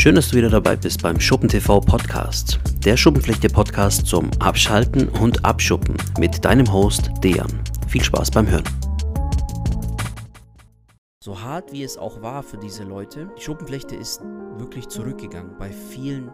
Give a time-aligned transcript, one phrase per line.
[0.00, 2.60] Schön, dass du wieder dabei bist beim Schuppen TV Podcast.
[2.84, 7.64] Der Schuppenflechte Podcast zum Abschalten und Abschuppen mit deinem Host Dejan.
[7.88, 8.62] Viel Spaß beim Hören.
[11.18, 14.22] So hart wie es auch war für diese Leute, die Schuppenflechte ist
[14.56, 15.58] wirklich zurückgegangen.
[15.58, 16.30] Bei vielen,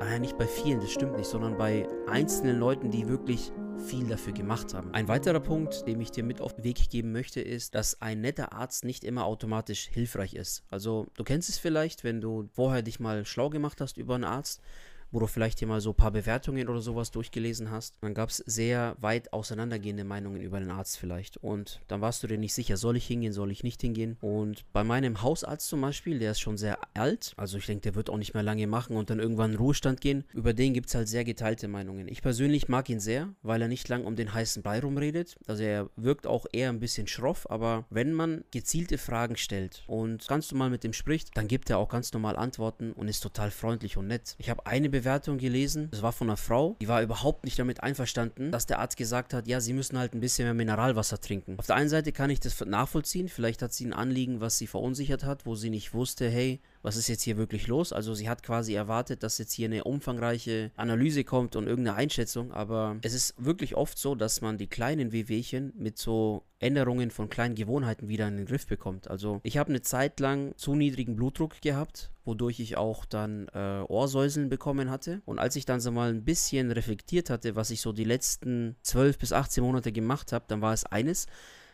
[0.00, 4.32] äh, nicht bei vielen, das stimmt nicht, sondern bei einzelnen Leuten, die wirklich viel dafür
[4.32, 4.92] gemacht haben.
[4.92, 8.20] Ein weiterer Punkt, den ich dir mit auf den Weg geben möchte, ist, dass ein
[8.20, 10.64] netter Arzt nicht immer automatisch hilfreich ist.
[10.70, 14.24] Also du kennst es vielleicht, wenn du vorher dich mal schlau gemacht hast über einen
[14.24, 14.60] Arzt
[15.10, 17.94] wo du vielleicht hier mal so ein paar Bewertungen oder sowas durchgelesen hast.
[18.00, 21.36] Dann gab es sehr weit auseinandergehende Meinungen über den Arzt vielleicht.
[21.38, 24.16] Und dann warst du dir nicht sicher, soll ich hingehen, soll ich nicht hingehen.
[24.20, 27.94] Und bei meinem Hausarzt zum Beispiel, der ist schon sehr alt, also ich denke, der
[27.94, 30.24] wird auch nicht mehr lange machen und dann irgendwann in Ruhestand gehen.
[30.32, 32.08] Über den gibt es halt sehr geteilte Meinungen.
[32.08, 35.36] Ich persönlich mag ihn sehr, weil er nicht lang um den heißen Brei rumredet.
[35.46, 40.26] Also er wirkt auch eher ein bisschen schroff, aber wenn man gezielte Fragen stellt und
[40.28, 43.50] ganz normal mit dem spricht, dann gibt er auch ganz normal Antworten und ist total
[43.50, 44.34] freundlich und nett.
[44.38, 45.88] Ich habe eine Bewertung gelesen.
[45.90, 46.76] Das war von einer Frau.
[46.80, 50.14] Die war überhaupt nicht damit einverstanden, dass der Arzt gesagt hat, ja, sie müssen halt
[50.14, 51.58] ein bisschen mehr Mineralwasser trinken.
[51.58, 53.28] Auf der einen Seite kann ich das nachvollziehen.
[53.28, 56.96] Vielleicht hat sie ein Anliegen, was sie verunsichert hat, wo sie nicht wusste, hey, was
[56.96, 57.92] ist jetzt hier wirklich los?
[57.92, 62.52] Also sie hat quasi erwartet, dass jetzt hier eine umfangreiche Analyse kommt und irgendeine Einschätzung,
[62.52, 67.28] aber es ist wirklich oft so, dass man die kleinen Wehwehchen mit so Änderungen von
[67.28, 69.10] kleinen Gewohnheiten wieder in den Griff bekommt.
[69.10, 73.82] Also ich habe eine Zeit lang zu niedrigen Blutdruck gehabt, wodurch ich auch dann äh,
[73.88, 75.22] Ohrsäuseln bekommen hatte.
[75.24, 78.76] Und als ich dann so mal ein bisschen reflektiert hatte, was ich so die letzten
[78.82, 81.26] 12 bis 18 Monate gemacht habe, dann war es eines,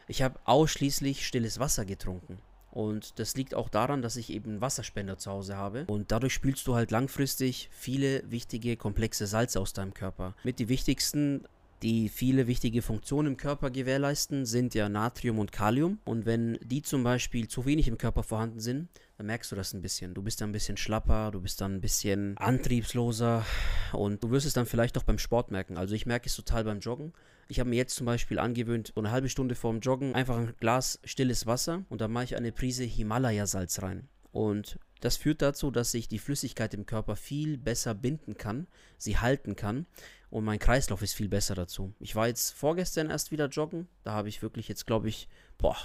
[0.08, 2.38] ich habe ausschließlich stilles Wasser getrunken.
[2.72, 5.84] Und das liegt auch daran, dass ich eben Wasserspender zu Hause habe.
[5.86, 10.34] Und dadurch spülst du halt langfristig viele wichtige, komplexe Salze aus deinem Körper.
[10.42, 11.44] Mit die wichtigsten
[11.82, 15.98] die viele wichtige Funktionen im Körper gewährleisten, sind ja Natrium und Kalium.
[16.04, 18.88] Und wenn die zum Beispiel zu wenig im Körper vorhanden sind,
[19.22, 20.14] dann merkst du das ein bisschen.
[20.14, 23.46] Du bist dann ein bisschen schlapper, du bist dann ein bisschen antriebsloser
[23.92, 25.76] und du wirst es dann vielleicht auch beim Sport merken.
[25.78, 27.12] Also ich merke es total beim Joggen.
[27.46, 30.54] Ich habe mir jetzt zum Beispiel angewöhnt, so eine halbe Stunde vorm Joggen einfach ein
[30.58, 34.08] Glas stilles Wasser und dann mache ich eine Prise Himalaya-Salz rein.
[34.32, 38.66] Und das führt dazu, dass sich die Flüssigkeit im Körper viel besser binden kann,
[38.98, 39.86] sie halten kann
[40.30, 41.94] und mein Kreislauf ist viel besser dazu.
[42.00, 45.76] Ich war jetzt vorgestern erst wieder joggen, da habe ich wirklich jetzt, glaube ich, boah,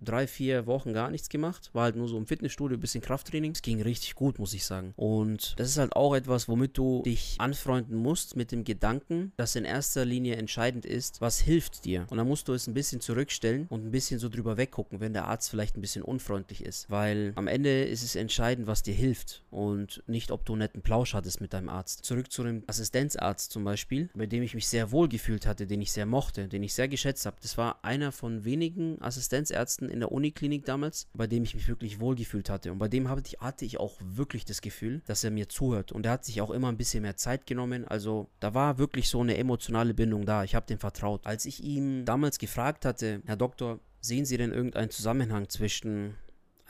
[0.00, 1.70] drei, vier Wochen gar nichts gemacht.
[1.72, 3.52] War halt nur so im Fitnessstudio, ein bisschen Krafttraining.
[3.52, 4.92] Es ging richtig gut, muss ich sagen.
[4.96, 9.56] Und das ist halt auch etwas, womit du dich anfreunden musst mit dem Gedanken, dass
[9.56, 12.06] in erster Linie entscheidend ist, was hilft dir.
[12.10, 15.12] Und dann musst du es ein bisschen zurückstellen und ein bisschen so drüber weggucken, wenn
[15.12, 16.90] der Arzt vielleicht ein bisschen unfreundlich ist.
[16.90, 20.82] Weil am Ende ist es entscheidend, was dir hilft und nicht, ob du einen netten
[20.82, 22.04] Plausch hattest mit deinem Arzt.
[22.04, 25.80] Zurück zu dem Assistenzarzt zum Beispiel, bei dem ich mich sehr wohl gefühlt hatte, den
[25.80, 27.36] ich sehr mochte, den ich sehr geschätzt habe.
[27.42, 32.00] Das war einer von wenigen Assistenzärzten in der Uniklinik damals, bei dem ich mich wirklich
[32.00, 32.72] wohlgefühlt hatte.
[32.72, 35.92] Und bei dem hatte ich, hatte ich auch wirklich das Gefühl, dass er mir zuhört.
[35.92, 37.86] Und er hat sich auch immer ein bisschen mehr Zeit genommen.
[37.86, 40.44] Also da war wirklich so eine emotionale Bindung da.
[40.44, 41.26] Ich habe dem vertraut.
[41.26, 46.14] Als ich ihm damals gefragt hatte, Herr Doktor, sehen Sie denn irgendeinen Zusammenhang zwischen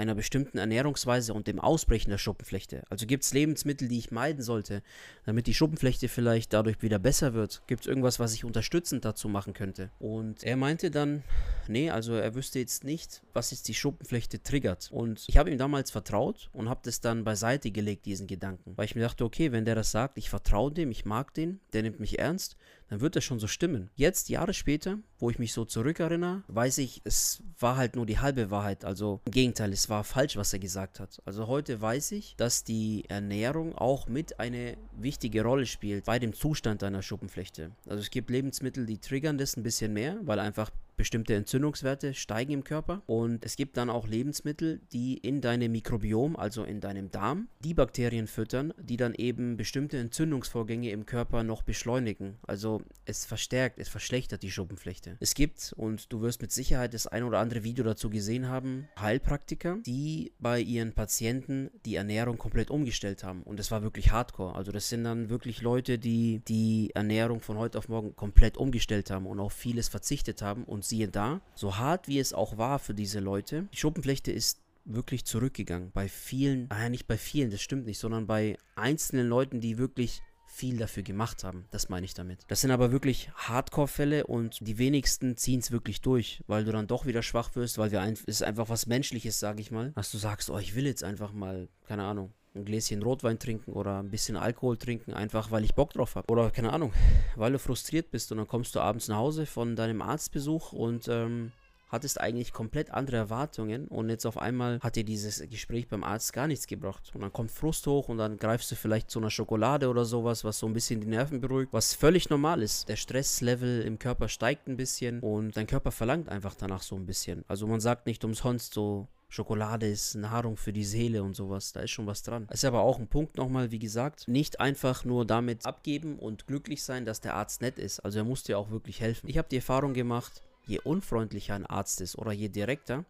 [0.00, 2.82] einer bestimmten Ernährungsweise und dem Ausbrechen der Schuppenflechte?
[2.88, 4.82] Also gibt es Lebensmittel, die ich meiden sollte,
[5.26, 7.62] damit die Schuppenflechte vielleicht dadurch wieder besser wird?
[7.66, 9.90] Gibt es irgendwas, was ich unterstützend dazu machen könnte?
[9.98, 11.22] Und er meinte dann,
[11.68, 14.90] nee, also er wüsste jetzt nicht, was jetzt die Schuppenflechte triggert.
[14.90, 18.72] Und ich habe ihm damals vertraut und habe das dann beiseite gelegt, diesen Gedanken.
[18.76, 21.60] Weil ich mir dachte, okay, wenn der das sagt, ich vertraue dem, ich mag den,
[21.74, 22.56] der nimmt mich ernst,
[22.88, 23.90] dann wird das schon so stimmen.
[23.94, 28.18] Jetzt, Jahre später, wo ich mich so zurückerinnere, weiß ich, es war halt nur die
[28.18, 28.84] halbe Wahrheit.
[28.84, 31.20] Also im Gegenteil, es war falsch, was er gesagt hat.
[31.24, 36.32] Also heute weiß ich, dass die Ernährung auch mit eine wichtige Rolle spielt bei dem
[36.32, 37.72] Zustand deiner Schuppenflechte.
[37.86, 42.52] Also es gibt Lebensmittel, die triggern das ein bisschen mehr, weil einfach bestimmte Entzündungswerte steigen
[42.52, 47.10] im Körper und es gibt dann auch Lebensmittel, die in deinem Mikrobiom, also in deinem
[47.10, 52.36] Darm, die Bakterien füttern, die dann eben bestimmte Entzündungsvorgänge im Körper noch beschleunigen.
[52.46, 55.16] Also es verstärkt, es verschlechtert die Schuppenflechte.
[55.20, 58.86] Es gibt, und du wirst mit Sicherheit das ein oder andere Video dazu gesehen haben,
[59.00, 63.42] Heilpraktiker, die bei ihren Patienten die Ernährung komplett umgestellt haben.
[63.44, 64.54] Und das war wirklich hardcore.
[64.54, 69.10] Also das sind dann wirklich Leute, die die Ernährung von heute auf morgen komplett umgestellt
[69.10, 72.78] haben und auf vieles verzichtet haben und siehe da, so hart wie es auch war
[72.78, 75.90] für diese Leute, die Schuppenflechte ist wirklich zurückgegangen.
[75.92, 80.22] Bei vielen, naja, nicht bei vielen, das stimmt nicht, sondern bei einzelnen Leuten, die wirklich
[80.46, 81.66] viel dafür gemacht haben.
[81.70, 82.40] Das meine ich damit.
[82.48, 86.88] Das sind aber wirklich Hardcore-Fälle und die wenigsten ziehen es wirklich durch, weil du dann
[86.88, 89.92] doch wieder schwach wirst, weil wir ein, es ist einfach was Menschliches, sage ich mal,
[89.92, 93.72] dass du sagst, oh, ich will jetzt einfach mal, keine Ahnung, ein Gläschen Rotwein trinken
[93.72, 96.30] oder ein bisschen Alkohol trinken, einfach weil ich Bock drauf habe.
[96.32, 96.92] Oder keine Ahnung,
[97.36, 101.08] weil du frustriert bist und dann kommst du abends nach Hause von deinem Arztbesuch und
[101.08, 101.52] ähm,
[101.90, 106.32] hattest eigentlich komplett andere Erwartungen und jetzt auf einmal hat dir dieses Gespräch beim Arzt
[106.32, 107.10] gar nichts gebracht.
[107.14, 110.44] Und dann kommt Frust hoch und dann greifst du vielleicht zu einer Schokolade oder sowas,
[110.44, 112.88] was so ein bisschen die Nerven beruhigt, was völlig normal ist.
[112.88, 117.06] Der Stresslevel im Körper steigt ein bisschen und dein Körper verlangt einfach danach so ein
[117.06, 117.44] bisschen.
[117.48, 121.72] Also man sagt nicht umsonst so, Schokolade ist Nahrung für die Seele und sowas.
[121.72, 122.48] Da ist schon was dran.
[122.50, 126.82] Ist aber auch ein Punkt nochmal, wie gesagt, nicht einfach nur damit abgeben und glücklich
[126.82, 128.00] sein, dass der Arzt nett ist.
[128.00, 129.28] Also er muss dir auch wirklich helfen.
[129.28, 133.04] Ich habe die Erfahrung gemacht, je unfreundlicher ein Arzt ist oder je direkter,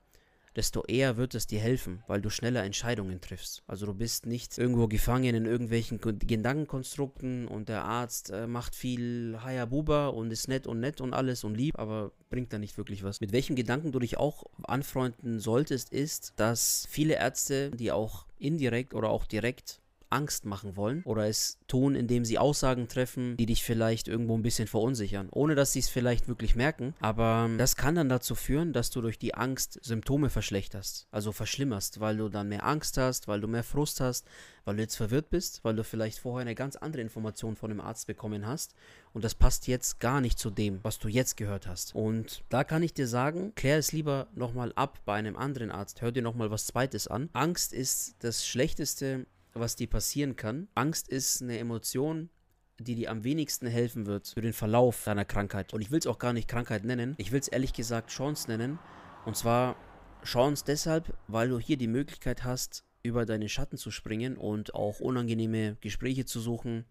[0.56, 3.62] desto eher wird es dir helfen, weil du schneller Entscheidungen triffst.
[3.66, 9.38] Also du bist nicht irgendwo gefangen in irgendwelchen Gedankenkonstrukten und der Arzt äh, macht viel
[9.42, 13.02] Hayabuba und ist nett und nett und alles und lieb, aber bringt da nicht wirklich
[13.02, 13.20] was.
[13.20, 18.94] Mit welchem Gedanken du dich auch anfreunden solltest, ist, dass viele Ärzte, die auch indirekt
[18.94, 19.79] oder auch direkt
[20.10, 24.42] Angst machen wollen oder es tun, indem sie Aussagen treffen, die dich vielleicht irgendwo ein
[24.42, 26.94] bisschen verunsichern, ohne dass sie es vielleicht wirklich merken.
[27.00, 32.00] Aber das kann dann dazu führen, dass du durch die Angst Symptome verschlechterst, also verschlimmerst,
[32.00, 34.26] weil du dann mehr Angst hast, weil du mehr Frust hast,
[34.64, 37.80] weil du jetzt verwirrt bist, weil du vielleicht vorher eine ganz andere Information von dem
[37.80, 38.74] Arzt bekommen hast
[39.12, 41.94] und das passt jetzt gar nicht zu dem, was du jetzt gehört hast.
[41.94, 46.02] Und da kann ich dir sagen, klär es lieber nochmal ab bei einem anderen Arzt,
[46.02, 47.28] hör dir nochmal was Zweites an.
[47.32, 50.68] Angst ist das Schlechteste, was dir passieren kann.
[50.74, 52.30] Angst ist eine Emotion,
[52.78, 55.74] die dir am wenigsten helfen wird für den Verlauf deiner Krankheit.
[55.74, 57.14] Und ich will es auch gar nicht Krankheit nennen.
[57.18, 58.78] Ich will es ehrlich gesagt Chance nennen.
[59.26, 59.76] Und zwar
[60.24, 65.00] Chance deshalb, weil du hier die Möglichkeit hast, über deine Schatten zu springen und auch
[65.00, 66.84] unangenehme Gespräche zu suchen,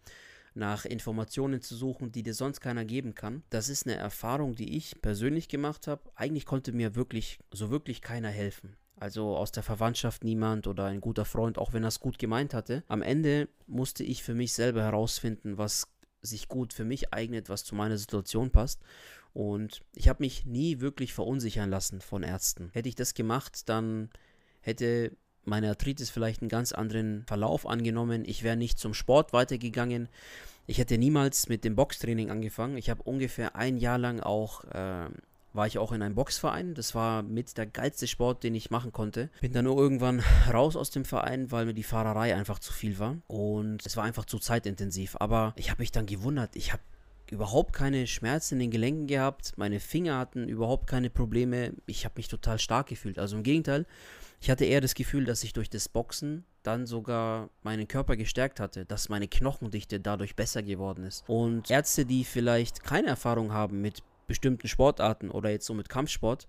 [0.56, 3.44] nach Informationen zu suchen, die dir sonst keiner geben kann.
[3.50, 6.02] Das ist eine Erfahrung, die ich persönlich gemacht habe.
[6.16, 11.02] Eigentlich konnte mir wirklich, so wirklich keiner helfen also aus der Verwandtschaft niemand oder ein
[11.02, 12.84] guter Freund, auch wenn er es gut gemeint hatte.
[12.88, 15.88] Am Ende musste ich für mich selber herausfinden, was
[16.22, 18.82] sich gut für mich eignet, was zu meiner Situation passt.
[19.34, 22.70] Und ich habe mich nie wirklich verunsichern lassen von Ärzten.
[22.74, 24.10] Hätte ich das gemacht, dann
[24.62, 25.16] hätte
[25.46, 28.24] meine Arthritis vielleicht einen ganz anderen Verlauf angenommen.
[28.26, 30.10] Ich wäre nicht zum Sport weitergegangen.
[30.68, 32.78] Ich hätte niemals mit dem Boxtraining angefangen.
[32.78, 35.10] Ich habe ungefähr ein Jahr lang auch äh,
[35.54, 36.74] war ich auch in einem Boxverein.
[36.74, 39.30] Das war mit der geilste Sport, den ich machen konnte.
[39.42, 40.22] Bin dann nur irgendwann
[40.54, 43.18] raus aus dem Verein, weil mir die Fahrerei einfach zu viel war.
[43.28, 45.16] Und es war einfach zu zeitintensiv.
[45.20, 46.56] Aber ich habe mich dann gewundert.
[46.56, 46.84] Ich habe
[47.32, 49.54] überhaupt keine Schmerzen in den Gelenken gehabt.
[49.58, 51.74] Meine Finger hatten überhaupt keine Probleme.
[51.86, 53.20] Ich habe mich total stark gefühlt.
[53.20, 53.86] Also im Gegenteil,
[54.42, 58.60] ich hatte eher das Gefühl, dass ich durch das Boxen dann sogar meinen Körper gestärkt
[58.60, 61.24] hatte, dass meine Knochendichte dadurch besser geworden ist.
[61.28, 66.48] Und Ärzte, die vielleicht keine Erfahrung haben mit bestimmten Sportarten oder jetzt so mit Kampfsport,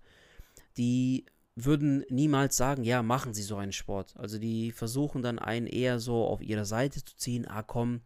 [0.76, 4.14] die würden niemals sagen, ja, machen Sie so einen Sport.
[4.16, 8.02] Also die versuchen dann einen eher so auf ihre Seite zu ziehen, ah komm,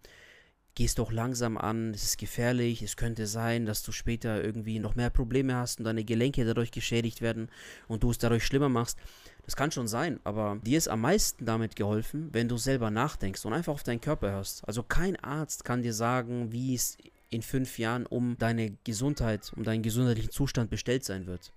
[0.75, 4.97] gehst doch langsam an, es ist gefährlich, es könnte sein, dass du später irgendwie noch
[4.97, 7.49] mehr Probleme hast und deine Gelenke dadurch geschädigt werden
[7.87, 8.99] und du es dadurch schlimmer machst.
[9.45, 13.45] Das kann schon sein, aber dir ist am meisten damit geholfen, wenn du selber nachdenkst
[13.45, 14.67] und einfach auf deinen Körper hörst.
[14.67, 16.97] Also kein Arzt kann dir sagen, wie es
[17.35, 21.53] in fünf Jahren um deine Gesundheit, um deinen gesundheitlichen Zustand bestellt sein wird.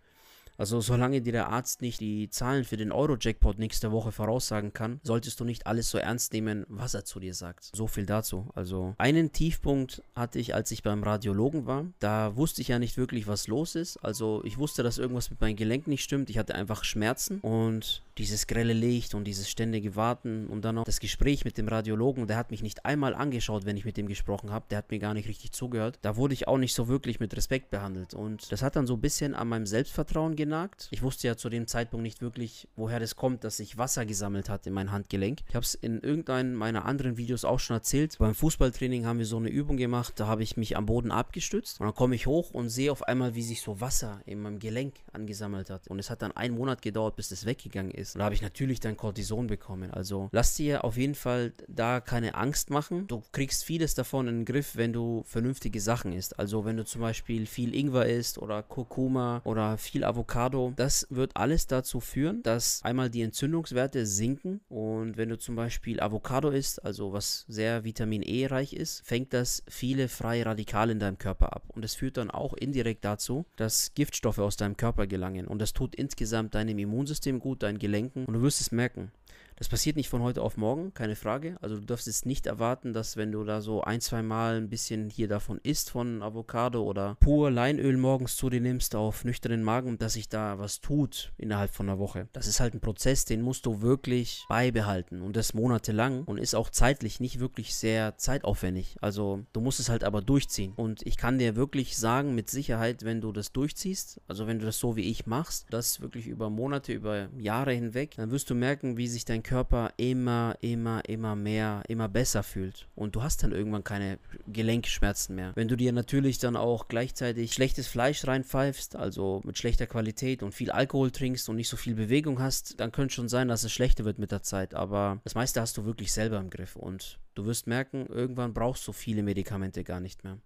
[0.58, 5.00] Also solange dir der Arzt nicht die Zahlen für den Euro-Jackpot nächste Woche voraussagen kann,
[5.04, 7.70] solltest du nicht alles so ernst nehmen, was er zu dir sagt.
[7.74, 8.48] So viel dazu.
[8.56, 11.86] Also einen Tiefpunkt hatte ich, als ich beim Radiologen war.
[12.00, 13.98] Da wusste ich ja nicht wirklich, was los ist.
[13.98, 16.30] Also ich wusste, dass irgendwas mit meinem Gelenk nicht stimmt.
[16.30, 20.86] Ich hatte einfach Schmerzen und dieses grelle Licht und dieses ständige Warten und dann noch
[20.86, 22.28] das Gespräch mit dem Radiologen.
[22.28, 24.66] Der hat mich nicht einmal angeschaut, wenn ich mit dem gesprochen habe.
[24.70, 26.00] Der hat mir gar nicht richtig zugehört.
[26.02, 28.14] Da wurde ich auch nicht so wirklich mit Respekt behandelt.
[28.14, 30.88] Und das hat dann so ein bisschen an meinem Selbstvertrauen genagt.
[30.92, 34.48] Ich wusste ja zu dem Zeitpunkt nicht wirklich, woher das kommt, dass sich Wasser gesammelt
[34.50, 35.40] hat in mein Handgelenk.
[35.50, 38.18] Ich habe es in irgendeinem meiner anderen Videos auch schon erzählt.
[38.18, 40.14] Beim Fußballtraining haben wir so eine Übung gemacht.
[40.16, 41.82] Da habe ich mich am Boden abgestützt.
[41.82, 44.60] Und dann komme ich hoch und sehe auf einmal, wie sich so Wasser in meinem
[44.60, 45.88] Gelenk angesammelt hat.
[45.90, 48.16] Und es hat dann einen Monat gedauert, bis das weggegangen ist.
[48.16, 49.92] Und da habe ich natürlich dann Cortison bekommen.
[49.92, 53.08] Also lass dir auf jeden Fall da keine Angst machen.
[53.08, 56.40] Du kriegst vieles davon in den Griff, wenn du vernünftige Sachen isst.
[56.40, 60.37] Also wenn du zum Beispiel viel Ingwer isst oder Kurkuma oder viel Avocado.
[60.76, 64.62] Das wird alles dazu führen, dass einmal die Entzündungswerte sinken.
[64.70, 69.34] Und wenn du zum Beispiel Avocado isst, also was sehr Vitamin E reich ist, fängt
[69.34, 71.64] das viele freie Radikale in deinem Körper ab.
[71.76, 75.48] Und es führt dann auch indirekt dazu, dass Giftstoffe aus deinem Körper gelangen.
[75.48, 79.12] Und das tut insgesamt deinem Immunsystem gut, dein Gelenk lenken und du wirst es merken.
[79.58, 81.58] Das passiert nicht von heute auf morgen, keine Frage.
[81.62, 84.70] Also du darfst es nicht erwarten, dass wenn du da so ein, zwei Mal ein
[84.70, 89.64] bisschen hier davon isst, von Avocado oder pur Leinöl morgens zu dir nimmst auf nüchternen
[89.64, 92.28] Magen, dass sich da was tut innerhalb von einer Woche.
[92.34, 96.54] Das ist halt ein Prozess, den musst du wirklich beibehalten und das monatelang und ist
[96.54, 98.98] auch zeitlich nicht wirklich sehr zeitaufwendig.
[99.02, 100.74] Also du musst es halt aber durchziehen.
[100.76, 104.68] Und ich kann dir wirklich sagen, mit Sicherheit, wenn du das durchziehst, also wenn du
[104.68, 108.54] das so wie ich machst, das wirklich über Monate, über Jahre hinweg, dann wirst du
[108.54, 112.86] merken, wie sich dein Körper immer, immer, immer mehr, immer besser fühlt.
[112.96, 115.54] Und du hast dann irgendwann keine Gelenkschmerzen mehr.
[115.56, 120.54] Wenn du dir natürlich dann auch gleichzeitig schlechtes Fleisch reinpfeifst, also mit schlechter Qualität und
[120.54, 123.72] viel Alkohol trinkst und nicht so viel Bewegung hast, dann könnte schon sein, dass es
[123.72, 124.74] schlechter wird mit der Zeit.
[124.74, 126.76] Aber das meiste hast du wirklich selber im Griff.
[126.76, 130.40] Und du wirst merken, irgendwann brauchst du viele Medikamente gar nicht mehr.